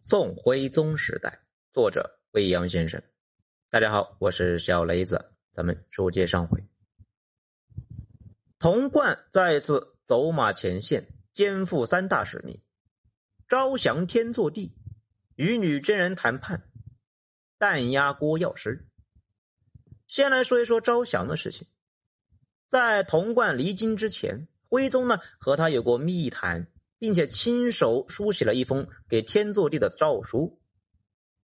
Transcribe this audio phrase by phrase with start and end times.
[0.00, 1.40] 宋徽宗时代，
[1.72, 3.02] 作者未央先生。
[3.68, 5.32] 大家好，我是小雷子。
[5.52, 6.64] 咱们书接上回，
[8.60, 12.62] 童贯再次走马前线，肩负三大使命：
[13.48, 14.76] 招降天祚帝，
[15.34, 16.70] 与女真人谈判，
[17.58, 18.88] 弹压郭药师。
[20.06, 21.66] 先来说一说招降的事情。
[22.68, 26.68] 在童贯离京之前，徽宗呢和他有过密谈。
[26.98, 30.60] 并且亲手书写了一封给天祚帝的诏书。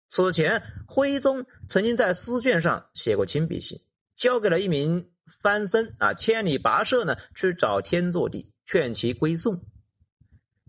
[0.09, 3.83] 此前，徽宗曾经在丝卷上写过亲笔信，
[4.15, 9.65] 交给了一名藩僧啊，千里跋涉呢去找天祚帝，劝其归宋。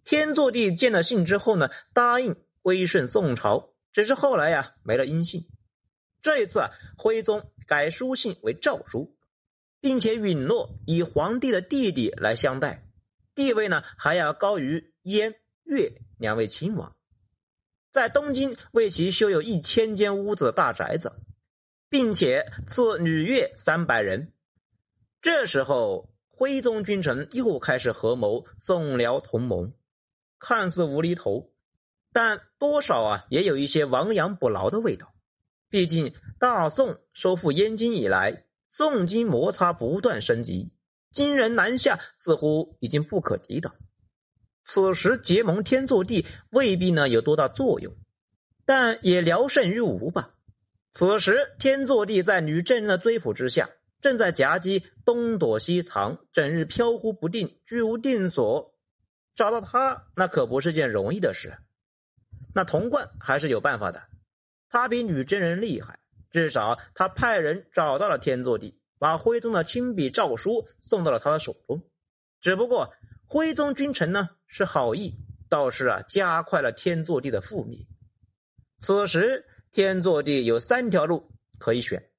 [0.03, 5.47] 天祚帝见了信之后呢，答应归顺宋朝，只是后来呀没了音信。
[6.21, 9.16] 这一次啊，徽宗改书信为诏书，
[9.80, 12.84] 并且允诺以皇帝的弟弟来相待。
[13.35, 16.95] 地位呢还要高于燕、越两位亲王，
[17.91, 21.11] 在东京为其修有一千间屋子的大宅子，
[21.89, 24.31] 并且赐女乐三百人。
[25.22, 29.73] 这时候，徽宗君臣又开始合谋宋辽同盟，
[30.39, 31.52] 看似无厘头，
[32.13, 35.13] 但多少啊也有一些亡羊补牢的味道。
[35.67, 40.75] 毕竟大宋收复燕京以来，宋金摩擦不断升级。
[41.16, 43.73] 金人南下似乎已经不可抵挡，
[44.66, 47.95] 此时结盟天祚帝未必呢有多大作用，
[48.66, 50.35] 但也聊胜于无吧。
[50.91, 53.69] 此时天祚帝在女真人的追捕之下，
[54.02, 58.75] 正在夹击，东躲西藏，整日飘忽不定，居无定所。
[59.35, 61.57] 找到他那可不是件容易的事。
[62.53, 64.03] 那童贯还是有办法的，
[64.67, 68.81] 他比女真人厉害，至少他派人找到了天祚帝。
[68.97, 71.83] 把徽宗的亲笔诏书送到了他的手中，
[72.41, 72.93] 只不过
[73.25, 75.15] 徽宗君臣呢是好意，
[75.49, 77.88] 倒是啊加快了天祚帝的覆灭。
[78.79, 82.09] 此时天祚帝有三条路可以选，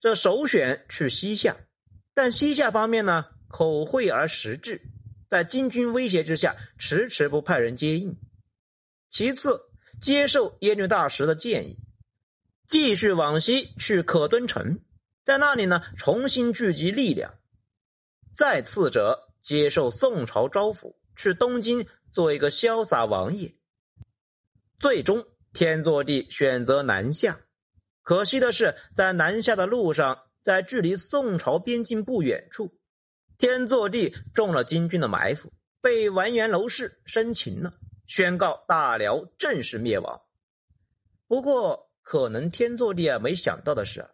[0.00, 1.56] 这首选去西夏，
[2.14, 4.82] 但西夏方面呢口惠而实质，
[5.26, 8.16] 在金军威胁之下迟迟不派人接应。
[9.08, 9.62] 其次
[10.00, 11.78] 接受耶律大石的建议，
[12.66, 14.80] 继续往西去可敦城。
[15.28, 17.34] 在那里呢，重新聚集力量。
[18.34, 23.54] 再次者，接受宋朝招抚，去东京做一个潇洒王爷。
[24.78, 27.40] 最终，天祚帝选择南下。
[28.02, 32.78] 可惜的是，在南下的路上，在距离宋朝边境不远处，
[33.36, 35.52] 天祚帝中了金军的埋伏，
[35.82, 37.74] 被完颜娄氏生擒了，
[38.06, 40.22] 宣告大辽正式灭亡。
[41.26, 44.08] 不过，可能天祚帝啊没想到的是。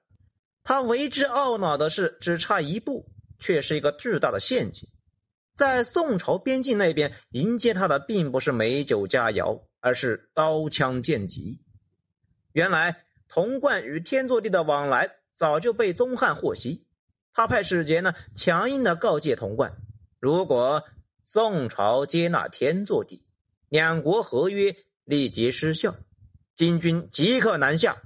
[0.65, 3.07] 他为之懊恼的是，只差一步，
[3.39, 4.89] 却是一个巨大的陷阱。
[5.55, 11.61] 在宋朝边境那边迎接他的，并不是美酒佳肴，而是刀枪剑戟。
[12.53, 16.87] 原来，童贯与天祚帝的往来早就被宗翰获悉，
[17.35, 19.77] 他派使节呢，强硬的告诫童贯：
[20.19, 20.83] 如果
[21.23, 23.23] 宋朝接纳天祚帝，
[23.69, 25.95] 两国合约立即失效，
[26.55, 28.01] 金军即刻南下。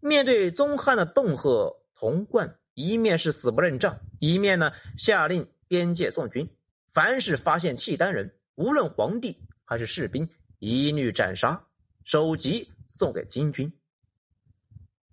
[0.00, 6.48] 面对宗翰的恫吓，童贯一面是死不认账，一面呢下令边界送军，
[6.92, 11.66] 凡是发现契丹人，无论皇帝还是士兵，一律斩杀，
[12.04, 13.72] 首级送给金军。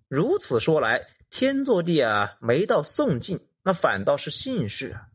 [0.08, 5.08] 如此说来，天祚帝啊没到宋境，那反倒是幸事啊。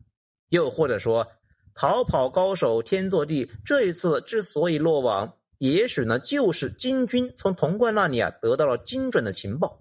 [0.48, 1.28] 又或者说，
[1.74, 5.36] 逃跑高手天祚帝这一次之所以落网。
[5.60, 9.78] 也许呢，就是金军从童贯那里啊得到了精准的情报。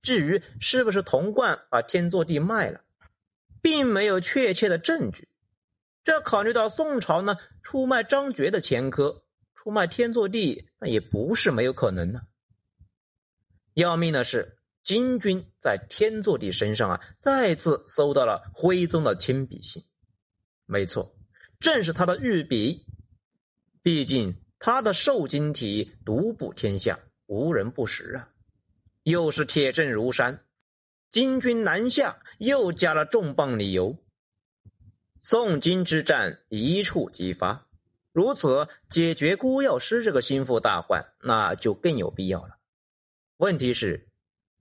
[0.00, 2.82] 至于是不是童贯把天祚帝卖了，
[3.60, 5.26] 并没有确切的证据。
[6.04, 9.24] 这考虑到宋朝呢出卖张觉的前科，
[9.56, 12.20] 出卖天祚帝那也不是没有可能呢。
[13.74, 19.82] 要命的是，金军在天祚帝身上啊再次搜到了徽宗的亲笔信。
[20.64, 21.16] 没错，
[21.58, 22.86] 正是他的御笔。
[23.82, 24.41] 毕竟。
[24.64, 28.28] 他的受精体独步天下，无人不识啊！
[29.02, 30.44] 又是铁证如山，
[31.10, 33.96] 金军南下又加了重磅理由。
[35.18, 37.66] 宋金之战一触即发，
[38.12, 42.58] 如此解决郭药师这个心腹大患，那就更有必要了。
[43.38, 44.06] 问题是，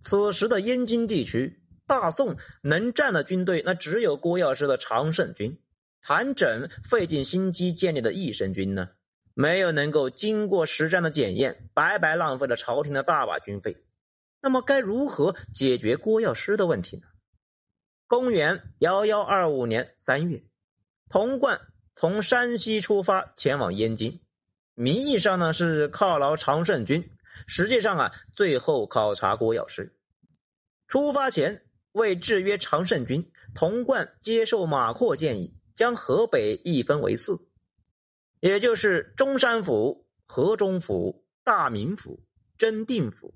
[0.03, 5.61] 此时的燕京地区，大宋能战的军队，那只有郭药师的常胜军，
[6.01, 8.89] 谭整费尽心机建立的益生军呢？
[9.33, 13.77] 没有能够经过实战的检验，白白浪费了朝廷的大把军费。
[14.41, 17.03] 那么该如何解决郭药师的问题呢？
[18.07, 20.43] 公元幺幺二五年三月，
[21.09, 21.61] 童贯
[21.95, 24.19] 从山西出发前往燕京，
[24.73, 27.11] 名义上呢是犒劳常胜军，
[27.47, 29.95] 实际上啊最后考察郭药师。
[30.87, 31.63] 出发前
[31.93, 37.39] 为制约常胜军，童贯接受马扩建议，将河北一分为四，
[38.41, 42.21] 也就是中山府、河中府、大名府、
[42.57, 43.33] 真定府，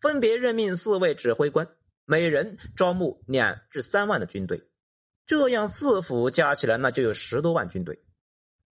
[0.00, 1.68] 分别任命四位指挥官，
[2.06, 4.70] 每人招募两至三万的军队，
[5.26, 8.02] 这样四府加起来那就有十多万军队。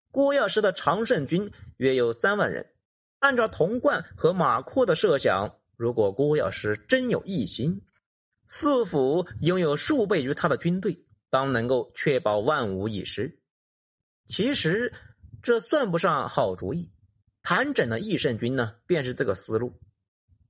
[0.09, 2.73] 郭药师的常胜军约有三万人。
[3.19, 7.83] 按照童贯和马扩的设想，如果郭药师真有异心，
[8.47, 13.39] 四府拥有数倍于他的军队，当能够确保万无一失。
[14.27, 14.91] 其实
[15.41, 16.91] 这算不上好主意。
[17.43, 19.79] 谭整的义胜军呢，便是这个思路。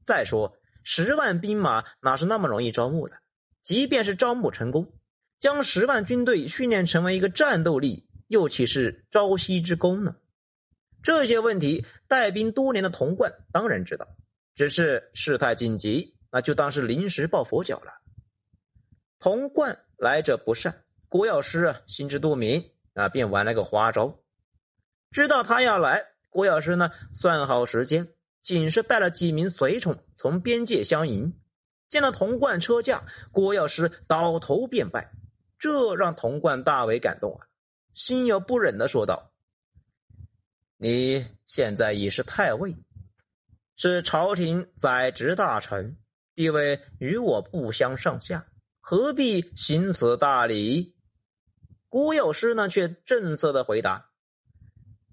[0.05, 3.15] 再说，十万兵马哪是那么容易招募的？
[3.63, 4.93] 即便是招募成功，
[5.39, 8.09] 将十万军队训练成为一个战斗力。
[8.27, 10.15] 又岂是朝夕之功呢？
[11.03, 14.07] 这些问题，带兵多年的童贯当然知道，
[14.55, 17.91] 只是事态紧急，那就当是临时抱佛脚了。
[19.19, 24.20] 童贯来者不善，郭药师啊心知肚明啊，便玩了个花招。
[25.11, 28.07] 知道他要来，郭药师呢算好时间，
[28.41, 31.37] 仅是带了几名随从从边界相迎。
[31.89, 33.03] 见到童贯车驾，
[33.33, 35.11] 郭药师倒头便拜，
[35.59, 37.47] 这让童贯大为感动啊。
[37.93, 39.33] 心有不忍的说道
[40.79, 42.77] ：“你现在已是太尉，
[43.75, 45.97] 是朝廷宰执大臣，
[46.33, 48.47] 地位与我不相上下，
[48.79, 50.95] 何必行此大礼？”
[51.89, 54.10] 郭药师呢，却正色的回答：“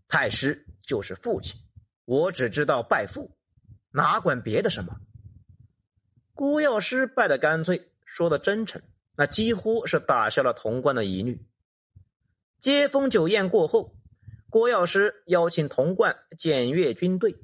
[0.09, 1.61] 太师就是父亲，
[2.05, 3.37] 我只知道拜父，
[3.91, 4.97] 哪管别的什么。”
[6.35, 8.81] 郭药师拜的干脆，说的真诚，
[9.17, 11.45] 那几乎是打消了童贯的疑虑。
[12.61, 13.97] 接风酒宴过后，
[14.49, 17.37] 郭药师邀请童贯检阅军队，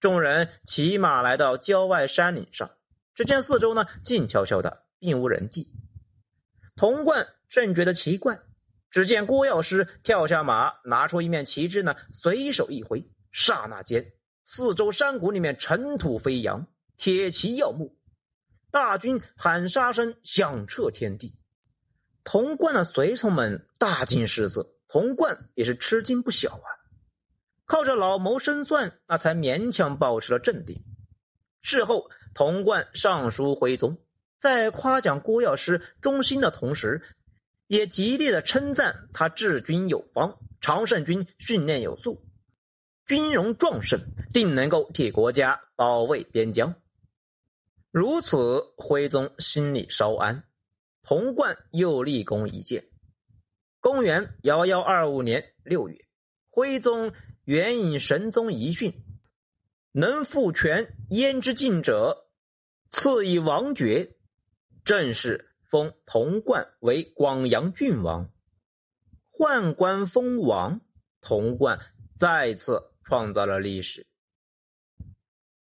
[0.00, 2.70] 众人骑马来到郊外山岭上，
[3.14, 5.70] 只见四周呢静悄悄的，并无人迹。
[6.74, 8.40] 童贯正觉得奇怪，
[8.90, 14.12] 只见郭药师跳下马，拿出一面旗帜呢，随手一挥，刹那间，
[14.44, 17.96] 四周山谷里面尘土飞扬，铁骑耀目，
[18.70, 21.34] 大军喊杀声响彻天地。
[22.24, 26.68] 童贯的随从们大惊失色，童贯也是吃惊不小啊！
[27.64, 30.84] 靠着老谋深算，那才勉强保持了镇定。
[31.62, 33.98] 事后，童贯上书徽宗，
[34.38, 37.02] 在夸奖郭药师忠心的同时，
[37.68, 42.26] 也极力的称赞他治军有方，常胜军训练有素，
[43.06, 44.00] 军容壮盛，
[44.32, 46.74] 定能够替国家保卫边疆。
[47.92, 50.44] 如此，徽宗心里稍安。
[51.02, 52.84] 童贯又立功一件。
[53.80, 56.04] 公元幺幺二五年六月，
[56.50, 57.12] 徽宗
[57.44, 58.92] 援引神宗遗训，
[59.92, 62.28] 能复权焉之尽者，
[62.90, 64.16] 赐以王爵，
[64.84, 68.30] 正是封童贯为广阳郡王，
[69.30, 70.80] 宦官封王。
[71.20, 71.80] 童贯
[72.16, 74.06] 再次创造了历史。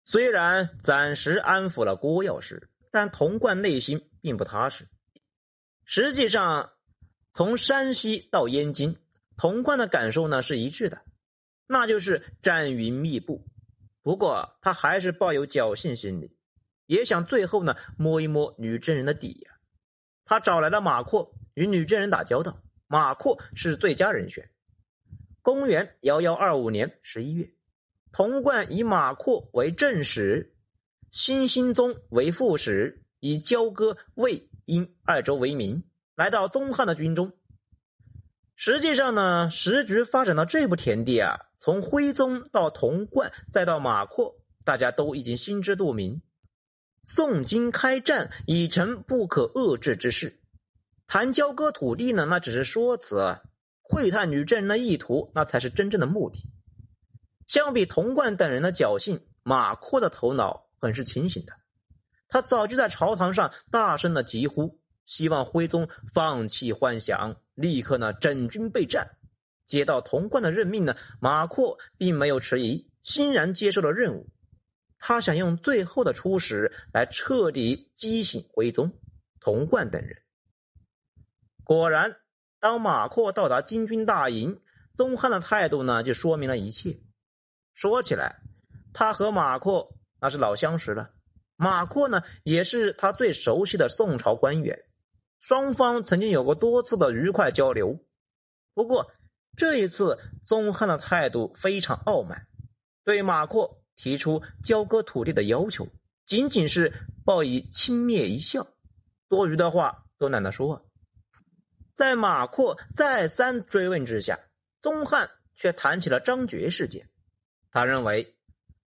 [0.05, 4.87] 虽然暂时安抚了郭药师，但童贯内心并不踏实。
[5.85, 6.75] 实际上，
[7.33, 8.99] 从山西到燕京，
[9.39, 11.03] 童贯的感受呢是一致的，
[11.67, 13.47] 那就是战云密布。
[14.03, 16.37] 不过他还是抱有侥幸心理，
[16.85, 19.56] 也想最后呢摸一摸女真人的底呀。
[20.27, 24.51] 他找来了马扩与女真人打交道，马扩是最佳人选。
[25.41, 27.55] 公元幺幺二五年十一月，
[28.13, 30.55] 童贯以马扩为正使，
[31.11, 34.51] 新兴宗为副使，以交割魏。
[34.67, 35.85] 殷二州为名，
[36.17, 37.33] 来到宗汉的军中。
[38.57, 46.21] 实际上呢，时局发展到这步田地啊，从徽宗到童贯，再到马扩，大家都已经心知肚明。
[47.09, 50.41] 宋金开战已成不可遏制之势，
[51.07, 53.43] 谈交割土地呢，那只是说辞；
[53.83, 56.41] 窥探女真人的意图，那才是真正的目的。
[57.47, 61.53] 相比童贯等人的侥幸，马扩的头脑很是清醒的。
[62.27, 69.13] 他早就在朝堂上大声的疾呼，希望徽宗放弃幻想，立刻呢整军备战。
[69.65, 74.29] 接到童贯的任命呢，马扩并没有迟疑，欣然接受了任务。
[74.99, 78.93] 他想用最后的出使来彻底激醒徽宗、
[79.41, 80.23] 童贯等人。
[81.65, 82.17] 果然，
[82.61, 84.61] 当马扩到达金军大营，
[84.97, 87.01] 宗翰的态度呢就说明了一切。
[87.75, 88.41] 说起来，
[88.95, 91.11] 他和马扩那是老相识了。
[91.57, 94.85] 马扩呢，也是他最熟悉的宋朝官员，
[95.41, 98.05] 双方曾经有过多次的愉快交流。
[98.75, 99.11] 不过
[99.57, 102.47] 这一次，宗翰的态度非常傲慢，
[103.05, 105.89] 对马扩提出交割土地的要求，
[106.25, 106.93] 仅仅是
[107.25, 108.69] 报以轻蔑一笑，
[109.29, 110.87] 多余的话都懒得说。
[111.95, 114.39] 在马阔再三追问之下，
[114.83, 117.09] 宗汉却谈起了张觉事件。
[117.71, 118.37] 他认为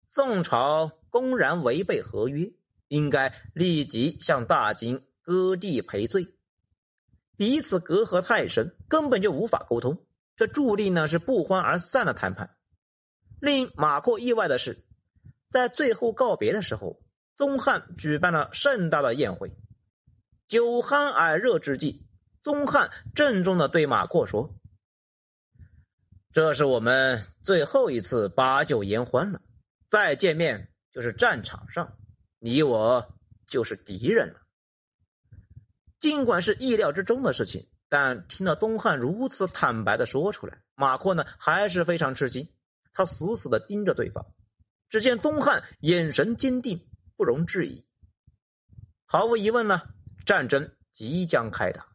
[0.07, 2.51] 宋朝公然违背合约，
[2.87, 6.27] 应该立即向大金割地赔罪。
[7.35, 12.55] 彼此隔阂太深，根本就无法沟通，这注定呢是不欢而散的谈判。
[13.39, 14.83] 令马阔意外的是，
[15.49, 17.01] 在最后告别的时候，
[17.35, 19.57] 宗翰举办了盛大的宴会，
[20.47, 22.05] 酒酣耳热之际。
[22.41, 24.55] 宗翰郑重的对马阔说
[26.31, 29.41] ：“这是我们最后一次把酒言欢了，
[29.89, 31.97] 再见面就是战场上，
[32.39, 33.13] 你我
[33.45, 34.39] 就是敌人了。”
[35.99, 42.47] 尽管是意料之中的事情，但听到宗翰如此坦白的说出来，马阔呢还是非常吃惊。
[42.93, 44.25] 他死死的盯着对方，
[44.89, 47.85] 只见宗翰眼神坚定，不容置疑。
[49.05, 49.81] 毫无疑问呢，
[50.25, 51.87] 战争即将开打。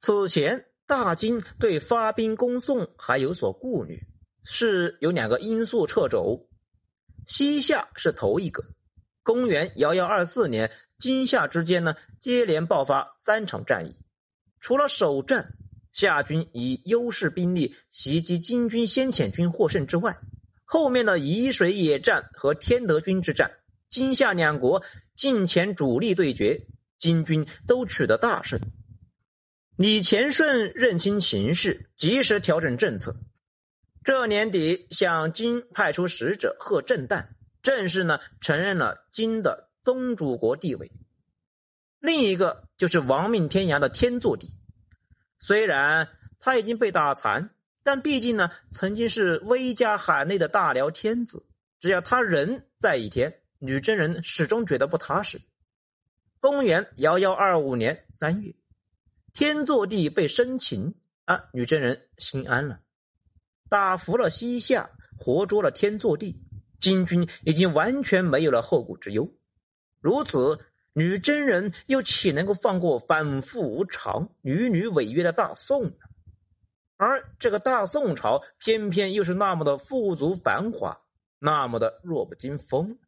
[0.00, 4.06] 此前，大金对发兵攻宋还有所顾虑，
[4.42, 6.48] 是有两个因素掣肘。
[7.26, 8.64] 西夏是头一个。
[9.22, 13.96] 公元幺幺二四年，金夏之间呢接连爆发三场战役，
[14.60, 15.54] 除了首战
[15.92, 20.18] 夏军以优势兵力袭击金军先遣军获胜之外，
[20.64, 23.52] 后面的沂水野战和天德军之战，
[23.88, 24.82] 金夏两国
[25.14, 26.66] 近前主力对决，
[26.98, 28.60] 金军都取得大胜。
[29.76, 33.16] 李乾顺认清形势，及时调整政策。
[34.04, 37.28] 这年底向金派出使者贺震旦，
[37.62, 40.92] 正式呢承认了金的宗主国地位。
[42.00, 44.54] 另一个就是亡命天涯的天祚帝，
[45.38, 47.50] 虽然他已经被打残，
[47.84, 51.46] 但毕竟呢曾经是威加海内的大辽天子，
[51.78, 55.40] 只要他人在一天，女真人始终觉得不踏实。
[56.40, 58.52] 公元幺幺二五年三月。
[59.32, 62.80] 天祚帝被生擒啊，女真人心安了，
[63.68, 66.40] 打服了西夏，活捉了天祚帝，
[66.78, 69.28] 金军已经完全没有了后顾之忧。
[70.00, 70.60] 如此，
[70.92, 75.92] 女真人又岂能够放过反复无常、屡屡违约的大宋呢？
[76.96, 81.00] 而这个大宋朝偏偏又是那么的富足繁华，
[81.38, 82.98] 那么的弱不禁风。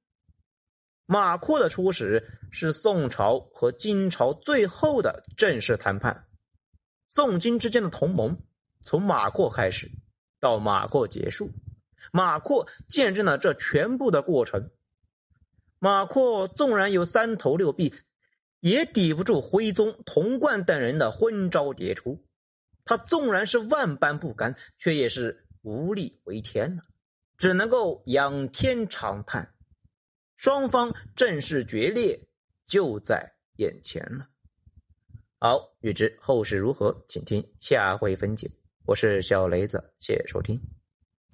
[1.06, 6.26] 马扩的出使是宋朝和金朝最后的正式谈判，
[7.06, 8.42] 宋金之间的同盟
[8.82, 9.92] 从马扩开始，
[10.40, 11.50] 到马扩结束，
[12.12, 14.70] 马扩见证了这全部的过程。
[15.78, 17.94] 马扩纵然有三头六臂，
[18.58, 22.25] 也抵不住徽宗、童贯等人的昏招迭出；
[22.86, 26.84] 他纵然是万般不甘，却也是无力回天了，
[27.36, 29.52] 只能够仰天长叹。
[30.36, 32.28] 双方正式决裂
[32.64, 34.28] 就在眼前了。
[35.38, 38.50] 好，欲知后事如何，请听下回分解。
[38.84, 40.75] 我是小雷子，谢谢收听。